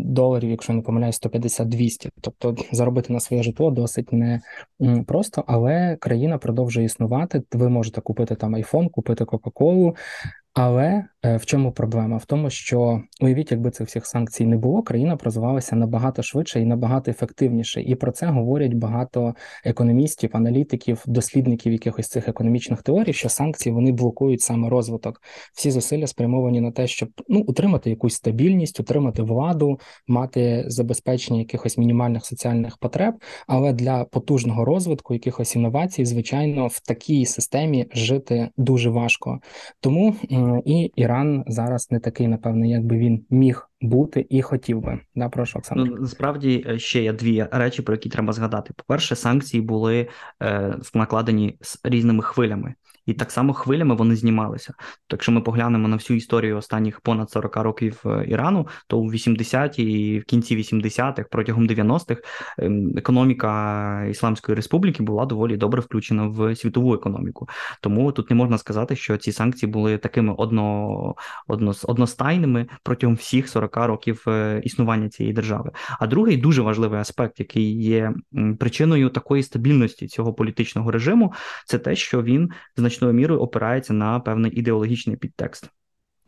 [0.05, 2.09] доларів, якщо не помиляюсь, 150-200.
[2.21, 4.41] Тобто заробити на своє житло досить не
[5.07, 7.43] просто, але країна продовжує існувати.
[7.51, 9.95] Ви можете купити там айфон, купити Кока-Колу.
[10.53, 12.17] Але е, в чому проблема?
[12.17, 16.61] В тому, що уявіть, якби цих всіх санкцій не було, країна б розвивалася набагато швидше
[16.61, 17.81] і набагато ефективніше.
[17.81, 19.35] І про це говорять багато
[19.65, 25.21] економістів, аналітиків, дослідників якихось цих економічних теорій, що санкції вони блокують саме розвиток.
[25.53, 31.77] Всі зусилля спрямовані на те, щоб ну утримати якусь стабільність, утримати владу, мати забезпечення якихось
[31.77, 33.15] мінімальних соціальних потреб.
[33.47, 39.39] Але для потужного розвитку, якихось інновацій, звичайно, в такій системі жити дуже важко.
[39.79, 40.15] Тому
[40.65, 44.99] і Іран зараз не такий, напевне, як би він міг бути і хотів би.
[45.15, 45.85] Да, прошу Оксана.
[45.85, 48.73] Ну, насправді е, ще є дві речі, про які треба згадати.
[48.75, 50.07] По перше, санкції були
[50.41, 52.73] е, накладені з різними хвилями
[53.05, 54.73] і так само хвилями вони знімалися.
[55.07, 59.11] То якщо ми поглянемо на всю історію останніх понад 40 років е, Ірану, то у
[59.11, 62.21] 80-ті і в кінці 80-х, протягом 90-х,
[62.57, 67.49] ем, економіка Ісламської Республіки була доволі добре включена в світову економіку.
[67.81, 71.15] Тому тут не можна сказати, що ці санкції були такими одно,
[71.47, 75.71] одно, одностайними протягом всіх 40 років е, існування цієї держави.
[75.99, 78.13] А другий дуже важливий аспект, який є
[78.59, 81.33] причиною такої стабільності цього політичного режиму,
[81.65, 85.69] це те, що він значно значною мірою опирається на певний ідеологічний підтекст.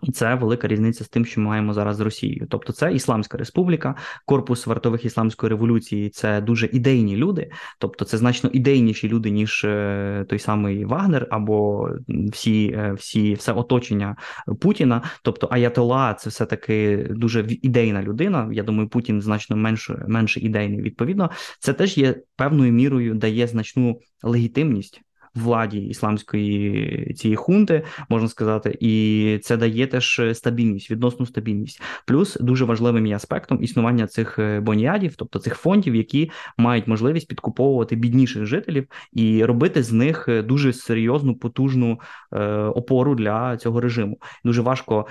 [0.03, 2.47] І це велика різниця з тим, що ми маємо зараз з Росією.
[2.49, 8.49] Тобто, це Ісламська Республіка, корпус вартових ісламської революції це дуже ідейні люди, тобто це значно
[8.53, 14.15] ідейніші люди, ніж е, той самий Вагнер або всі, е, всі все оточення
[14.61, 15.01] Путіна.
[15.23, 18.49] Тобто Аятола це все таки дуже ідейна людина.
[18.51, 20.81] Я думаю, Путін значно менше менше ідейний.
[20.81, 25.01] Відповідно, це теж є певною мірою дає значну легітимність
[25.35, 31.81] владі ісламської цієї хунти, можна сказати, і це дає теж стабільність, відносну стабільність.
[32.05, 37.27] Плюс дуже важливим є аспектом існування цих е, боніадів, тобто цих фондів, які мають можливість
[37.27, 41.99] підкуповувати бідніших жителів і робити з них е, дуже серйозну потужну
[42.31, 44.17] е, опору для цього режиму.
[44.43, 45.07] Дуже важко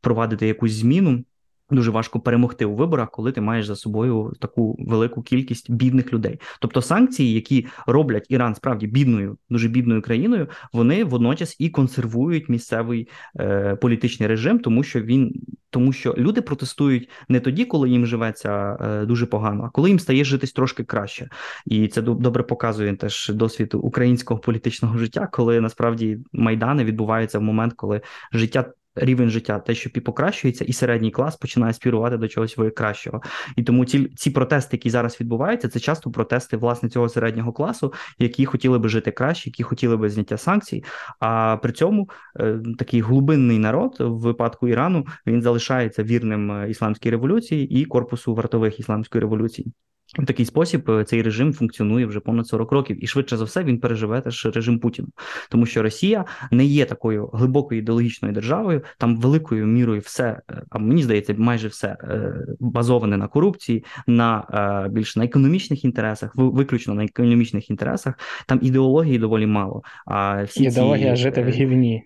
[0.00, 1.24] провадити якусь зміну.
[1.72, 6.40] Дуже важко перемогти у виборах, коли ти маєш за собою таку велику кількість бідних людей.
[6.60, 13.08] Тобто санкції, які роблять Іран справді бідною, дуже бідною країною, вони водночас і консервують місцевий
[13.40, 15.32] е, політичний режим, тому що він
[15.72, 19.98] тому, що люди протестують не тоді, коли їм живеться е, дуже погано, а коли їм
[19.98, 21.28] стає житись трошки краще.
[21.66, 27.72] І це добре показує теж досвід українського політичного життя, коли насправді майдани відбуваються в момент,
[27.76, 28.00] коли
[28.32, 33.22] життя рівень життя, те, що покращується, і середній клас починає спірувати до чогось кращого.
[33.56, 37.92] І тому ці ці протести, які зараз відбуваються, це часто протести власне цього середнього класу,
[38.18, 40.84] які хотіли би жити краще, які хотіли би зняття санкцій.
[41.20, 42.08] А при цьому
[42.40, 48.34] е, такий глибинний народ в випадку Ірану він залишається вірним е, ісламській революції і корпусу
[48.34, 49.72] вартових ісламської революції.
[50.18, 53.64] В такий спосіб е, цей режим функціонує вже понад 40 років, і швидше за все
[53.64, 55.08] він переживе теж режим Путіна,
[55.50, 60.78] тому що Росія не є такою глибокою ідеологічною державою, там великою мірою все, е, а
[60.78, 67.04] мені здається, майже все е, базоване на корупції, на більше на економічних інтересах, виключно на
[67.04, 68.14] економічних інтересах.
[68.46, 69.82] Там ідеології доволі мало.
[70.06, 71.22] А всі ідеологія ці...
[71.22, 72.04] жити в гівні.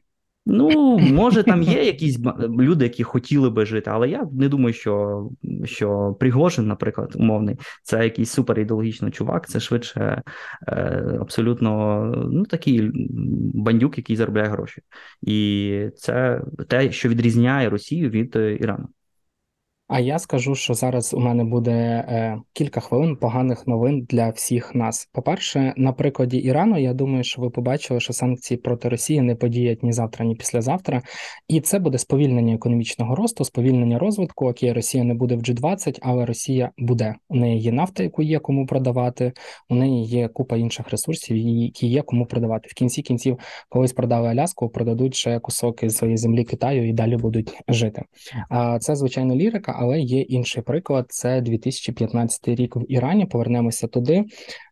[0.48, 5.28] Ну, може, там є якісь люди, які хотіли би жити, але я не думаю, що
[5.64, 10.22] що Пригожин, наприклад, умовний, це якийсь суперідеологічний чувак, це швидше
[10.68, 10.72] е,
[11.20, 12.90] абсолютно ну, такий
[13.54, 14.82] бандюк, який заробляє гроші.
[15.22, 18.88] І це те, що відрізняє Росію від е, Ірану.
[19.88, 24.74] А я скажу, що зараз у мене буде е, кілька хвилин поганих новин для всіх
[24.74, 25.08] нас.
[25.12, 29.82] По-перше, на прикладі Ірану, я думаю, що ви побачили, що санкції проти Росії не подіять
[29.82, 31.02] ні завтра, ні післязавтра,
[31.48, 34.48] і це буде сповільнення економічного росту, сповільнення розвитку.
[34.48, 37.14] Окей, Росія не буде в G20, але Росія буде.
[37.28, 39.32] У неї є нафта, яку є кому продавати.
[39.68, 42.68] У неї є купа інших ресурсів, які є кому продавати.
[42.70, 47.16] В кінці кінців, колись продали Аляску, продадуть ще кусок із своєї землі Китаю і далі
[47.16, 48.02] будуть жити.
[48.48, 53.26] А це звичайно лірика але є інший приклад: це 2015 рік в Ірані.
[53.26, 54.24] Повернемося туди,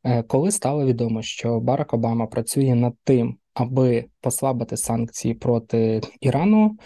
[0.05, 6.77] е, коли стало відомо, що Барак Обама працює над тим, аби послабити санкції проти Ірану,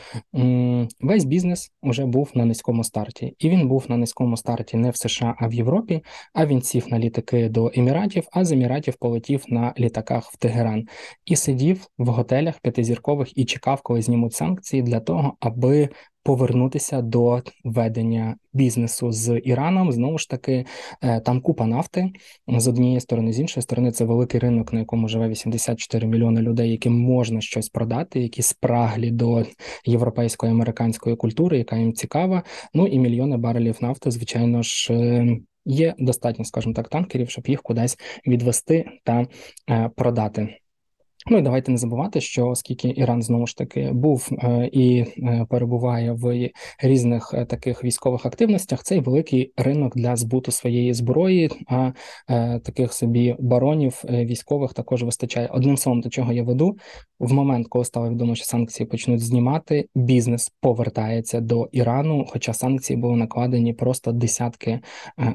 [1.00, 4.96] весь бізнес вже був на низькому старті, і він був на низькому старті не в
[4.96, 6.04] США, а в Європі.
[6.34, 10.86] А він сів на літаки до Еміратів, а з Еміратів полетів на літаках в Тегеран
[11.24, 15.88] і сидів в готелях п'ятизіркових і чекав, коли знімуть санкції для того, аби
[16.28, 19.92] повернутися до ведення бізнесу з Іраном.
[19.92, 20.64] Знову ж таки,
[21.02, 22.10] е, там купа нафти
[22.48, 26.70] з однієї сторони, з іншої сторони, це великий ринок, на якому живе 84 мільйони людей,
[26.70, 29.44] яким можна щось продати, які спраглі до
[29.84, 32.42] європейської американської культури, яка їм цікава.
[32.74, 34.94] Ну і мільйони барелів нафти, звичайно ж.
[34.94, 39.26] Е, є достатньо, скажімо так, танкерів, щоб їх кудись відвести та
[39.70, 40.58] е, продати.
[41.26, 45.46] Ну і давайте не забувати, що оскільки Іран знову ж таки був е, і е,
[45.50, 46.50] перебуває в
[46.82, 51.92] різних е, таких військових активностях, цей великий ринок для збуту своєї зброї, а
[52.64, 55.48] таких собі баронів військових також вистачає.
[55.52, 56.76] Одним словом, до чого я веду
[57.18, 62.96] в момент, коли стало відомо, що санкції почнуть знімати, бізнес повертається до Ірану, хоча санкції
[62.96, 64.80] були накладені просто десятки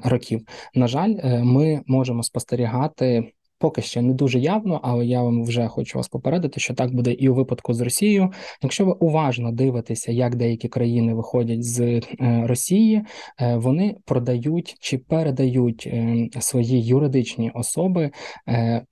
[0.03, 0.41] років.
[0.75, 3.33] На жаль, ми можемо спостерігати.
[3.63, 7.11] Поки ще не дуже явно, але я вам вже хочу вас попередити, що так буде
[7.11, 8.31] і у випадку з Росією.
[8.61, 12.01] Якщо ви уважно дивитеся, як деякі країни виходять з е,
[12.47, 13.01] Росії,
[13.41, 18.11] е, вони продають чи передають е, свої юридичні особи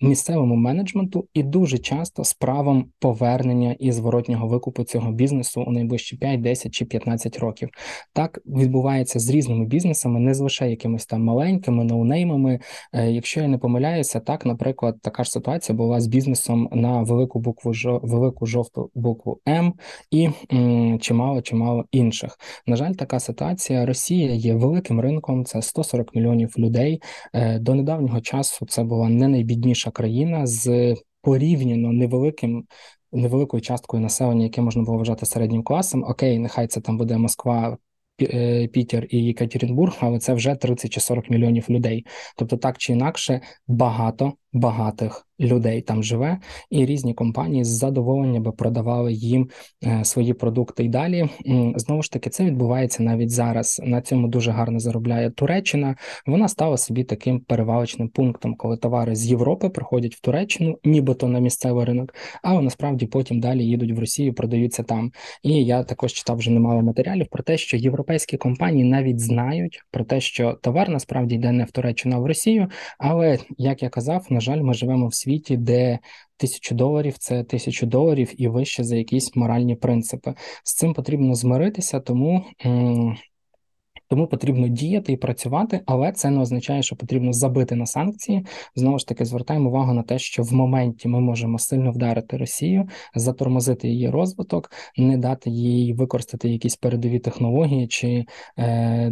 [0.02, 6.18] місцевому менеджменту і дуже часто з правом повернення і зворотнього викупу цього бізнесу у найближчі
[6.18, 7.70] 5, 10 чи 15 років.
[8.14, 12.60] Так відбувається з різними бізнесами, не лише якимись там маленькими ноунеймами.
[12.94, 17.40] Якщо я не помиляюся, так на наприклад, така ж ситуація була з бізнесом на велику
[17.40, 19.74] букву Ж, велику жовту букву М
[20.12, 22.38] і м, чимало чимало інших.
[22.68, 23.86] На жаль, така ситуація.
[23.86, 25.46] Росія є великим ринком.
[25.46, 27.02] Це 140 мільйонів людей.
[27.34, 32.66] Е, до недавнього часу це була не найбідніша країна з порівняно невеликим.
[33.14, 37.78] Невеликою часткою населення, яке можна було вважати середнім класом, окей, нехай це там буде Москва,
[38.22, 42.06] Е, Пітер і Єкатеринбург, але це вже 30 чи 40 мільйонів людей.
[42.38, 46.38] Тобто, так чи інакше, багато багатих людей там живе,
[46.70, 49.50] і різні компанії з задоволення би продавали їм
[49.84, 51.30] е, свої продукти і далі.
[51.76, 53.82] Знову ж таки, це відбувається навіть зараз.
[53.84, 55.96] На цьому дуже гарно заробляє Туреччина.
[56.26, 61.40] Вона стала собі таким перевалочним пунктом, коли товари з Європи приходять в Туреччину, нібито на
[61.40, 65.12] місцевий ринок, але насправді потім далі їдуть в Росію, продаються там.
[65.44, 70.04] І я також читав вже немало матеріалів про те, що європейські компанії навіть знають про
[70.04, 72.68] те, що товар насправді йде не в Туреччину, а в Росію.
[73.00, 76.00] Але як я казав, на жаль, ми живемо в світі, де
[76.38, 80.34] тисячу доларів це тисячу доларів і вище за якісь моральні принципи.
[80.64, 82.46] З цим потрібно змиритися, тому.
[84.12, 88.46] Тому потрібно діяти і працювати, але це не означає, що потрібно забити на санкції.
[88.76, 92.88] Знову ж таки, звертаємо увагу на те, що в моменті ми можемо сильно вдарити Росію,
[93.16, 98.26] затормозити її розвиток, не дати їй використати якісь передові технології чи
[98.58, 99.10] е,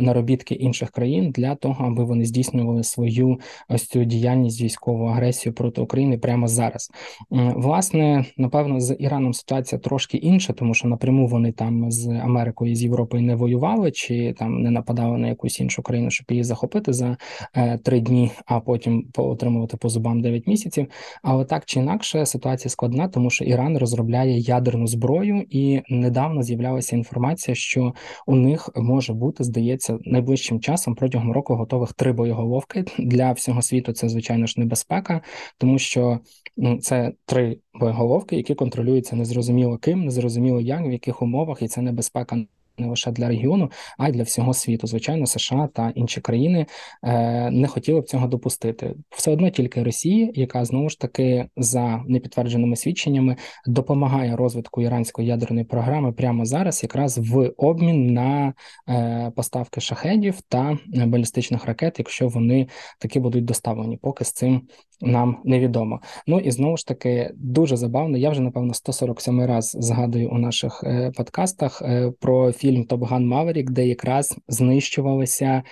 [0.00, 3.38] наробітки інших країн для того, аби вони здійснювали свою
[3.68, 6.90] ось цю діяльність військову агресію проти України прямо зараз.
[7.30, 12.76] Власне, напевно, з Іраном ситуація трошки інша, тому що напряму вони там з Америкою і
[12.76, 13.90] з Європою не воювали.
[13.90, 17.16] чи там не нападали на якусь іншу країну, щоб її захопити за
[17.56, 20.86] е, три дні, а потім отримувати по зубам 9 місяців.
[21.22, 26.96] Але так чи інакше ситуація складна, тому що Іран розробляє ядерну зброю, і недавно з'являлася
[26.96, 27.94] інформація, що
[28.26, 33.92] у них може бути, здається, найближчим часом протягом року готових три боєголовки для всього світу.
[33.92, 35.20] Це звичайно ж небезпека,
[35.58, 36.18] тому що
[36.56, 41.82] ну, це три боєголовки, які контролюються незрозуміло ким, незрозуміло як, в яких умовах, і це
[41.82, 42.44] небезпека
[42.82, 44.86] не лише для регіону, а й для всього світу.
[44.86, 46.66] Звичайно, США та інші країни
[47.02, 48.94] е, не хотіли б цього допустити.
[49.10, 55.64] Все одно тільки Росія, яка знову ж таки за непідтвердженими свідченнями допомагає розвитку іранської ядерної
[55.64, 58.54] програми прямо зараз, якраз в обмін на
[58.88, 62.68] е, поставки шахедів та балістичних ракет, якщо вони
[62.98, 64.62] таки будуть доставлені, поки з цим
[65.02, 66.00] нам невідомо.
[66.26, 68.18] Ну і знову ж таки дуже забавно.
[68.18, 73.26] Я вже напевно 147 раз згадую у наших е, подкастах е, про фільм Top Gun
[73.26, 75.62] Maverick, де якраз знищувалися.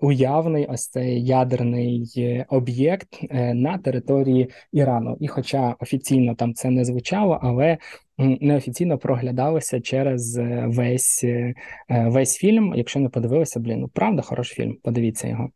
[0.00, 3.18] Уявний ось цей ядерний е, об'єкт
[3.54, 7.78] на території Ірану, і, хоча офіційно там це не звучало, але
[8.18, 11.24] неофіційно проглядалося через весь
[11.88, 12.74] весь фільм.
[12.76, 14.78] Якщо не подивилися, блін, ну правда, хороший фільм.
[14.82, 15.50] Подивіться його.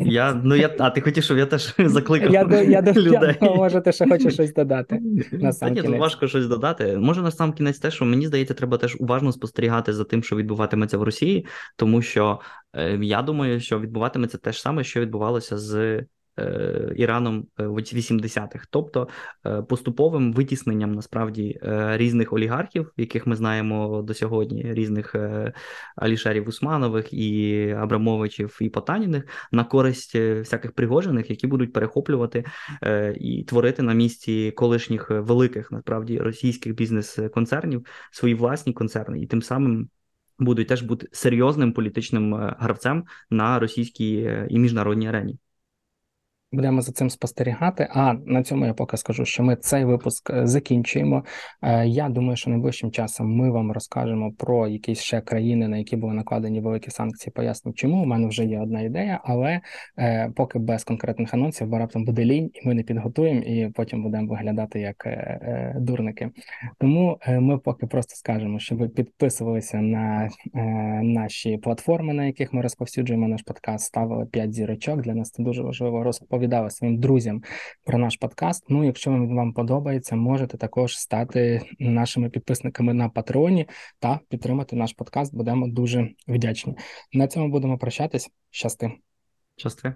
[0.00, 3.36] Я, ну, я, А ти хотів, щоб я теж закликав я, я, людей?
[3.40, 5.00] Я, може, ти ще хочеш щось додати.
[5.32, 6.00] на сам Та ні, кінець.
[6.00, 6.96] важко щось додати.
[6.98, 10.36] Може, на сам кінець те, що мені здається, треба теж уважно спостерігати за тим, що
[10.36, 11.46] відбуватиметься в Росії,
[11.76, 12.40] тому що
[12.74, 16.00] е, я думаю, що відбуватиметься те ж саме, що відбувалося з
[16.96, 19.08] Іраном е, в 80-х, тобто
[19.46, 21.60] е, поступовим витісненням насправді
[21.92, 25.16] різних олігархів, яких ми знаємо до сьогодні, різних
[25.96, 32.44] Алішерів Усманових і Абрамовичів і Потаніних на користь всяких пригожених, які будуть перехоплювати
[33.14, 39.88] і творити на місці колишніх великих насправді російських бізнес-концернів свої власні концерни, і тим самим.
[40.38, 45.38] Будуть теж бути серйозним політичним гравцем на російській і міжнародній арені.
[46.54, 47.88] Будемо за цим спостерігати.
[47.90, 51.24] А на цьому я поки скажу, що ми цей випуск е, закінчуємо.
[51.62, 55.96] Е, я думаю, що найближчим часом ми вам розкажемо про якісь ще країни, на які
[55.96, 57.32] були накладені великі санкції.
[57.36, 59.60] Поясню, чому у мене вже є одна ідея, але
[59.98, 64.02] е, поки без конкретних анонсів, бо раптом буде лінь, і ми не підготуємо, і потім
[64.02, 65.06] будемо виглядати як
[65.76, 66.30] дурники.
[66.78, 70.30] Тому ми поки просто скажемо, щоб ви підписувалися на
[71.02, 75.00] наші платформи, на яких ми розповсюджуємо наш подкаст, ставили 5 зірочок.
[75.00, 77.42] Для нас це дуже важливо розповідати розповідали своїм друзям
[77.84, 78.64] про наш подкаст.
[78.68, 83.68] Ну, якщо він вам подобається, можете також стати нашими підписниками на Патреоні
[84.00, 85.34] та підтримати наш подкаст.
[85.34, 86.74] Будемо дуже вдячні.
[87.12, 88.30] На цьому будемо прощатись.
[88.50, 88.92] Щасти.
[89.56, 89.94] Щасти.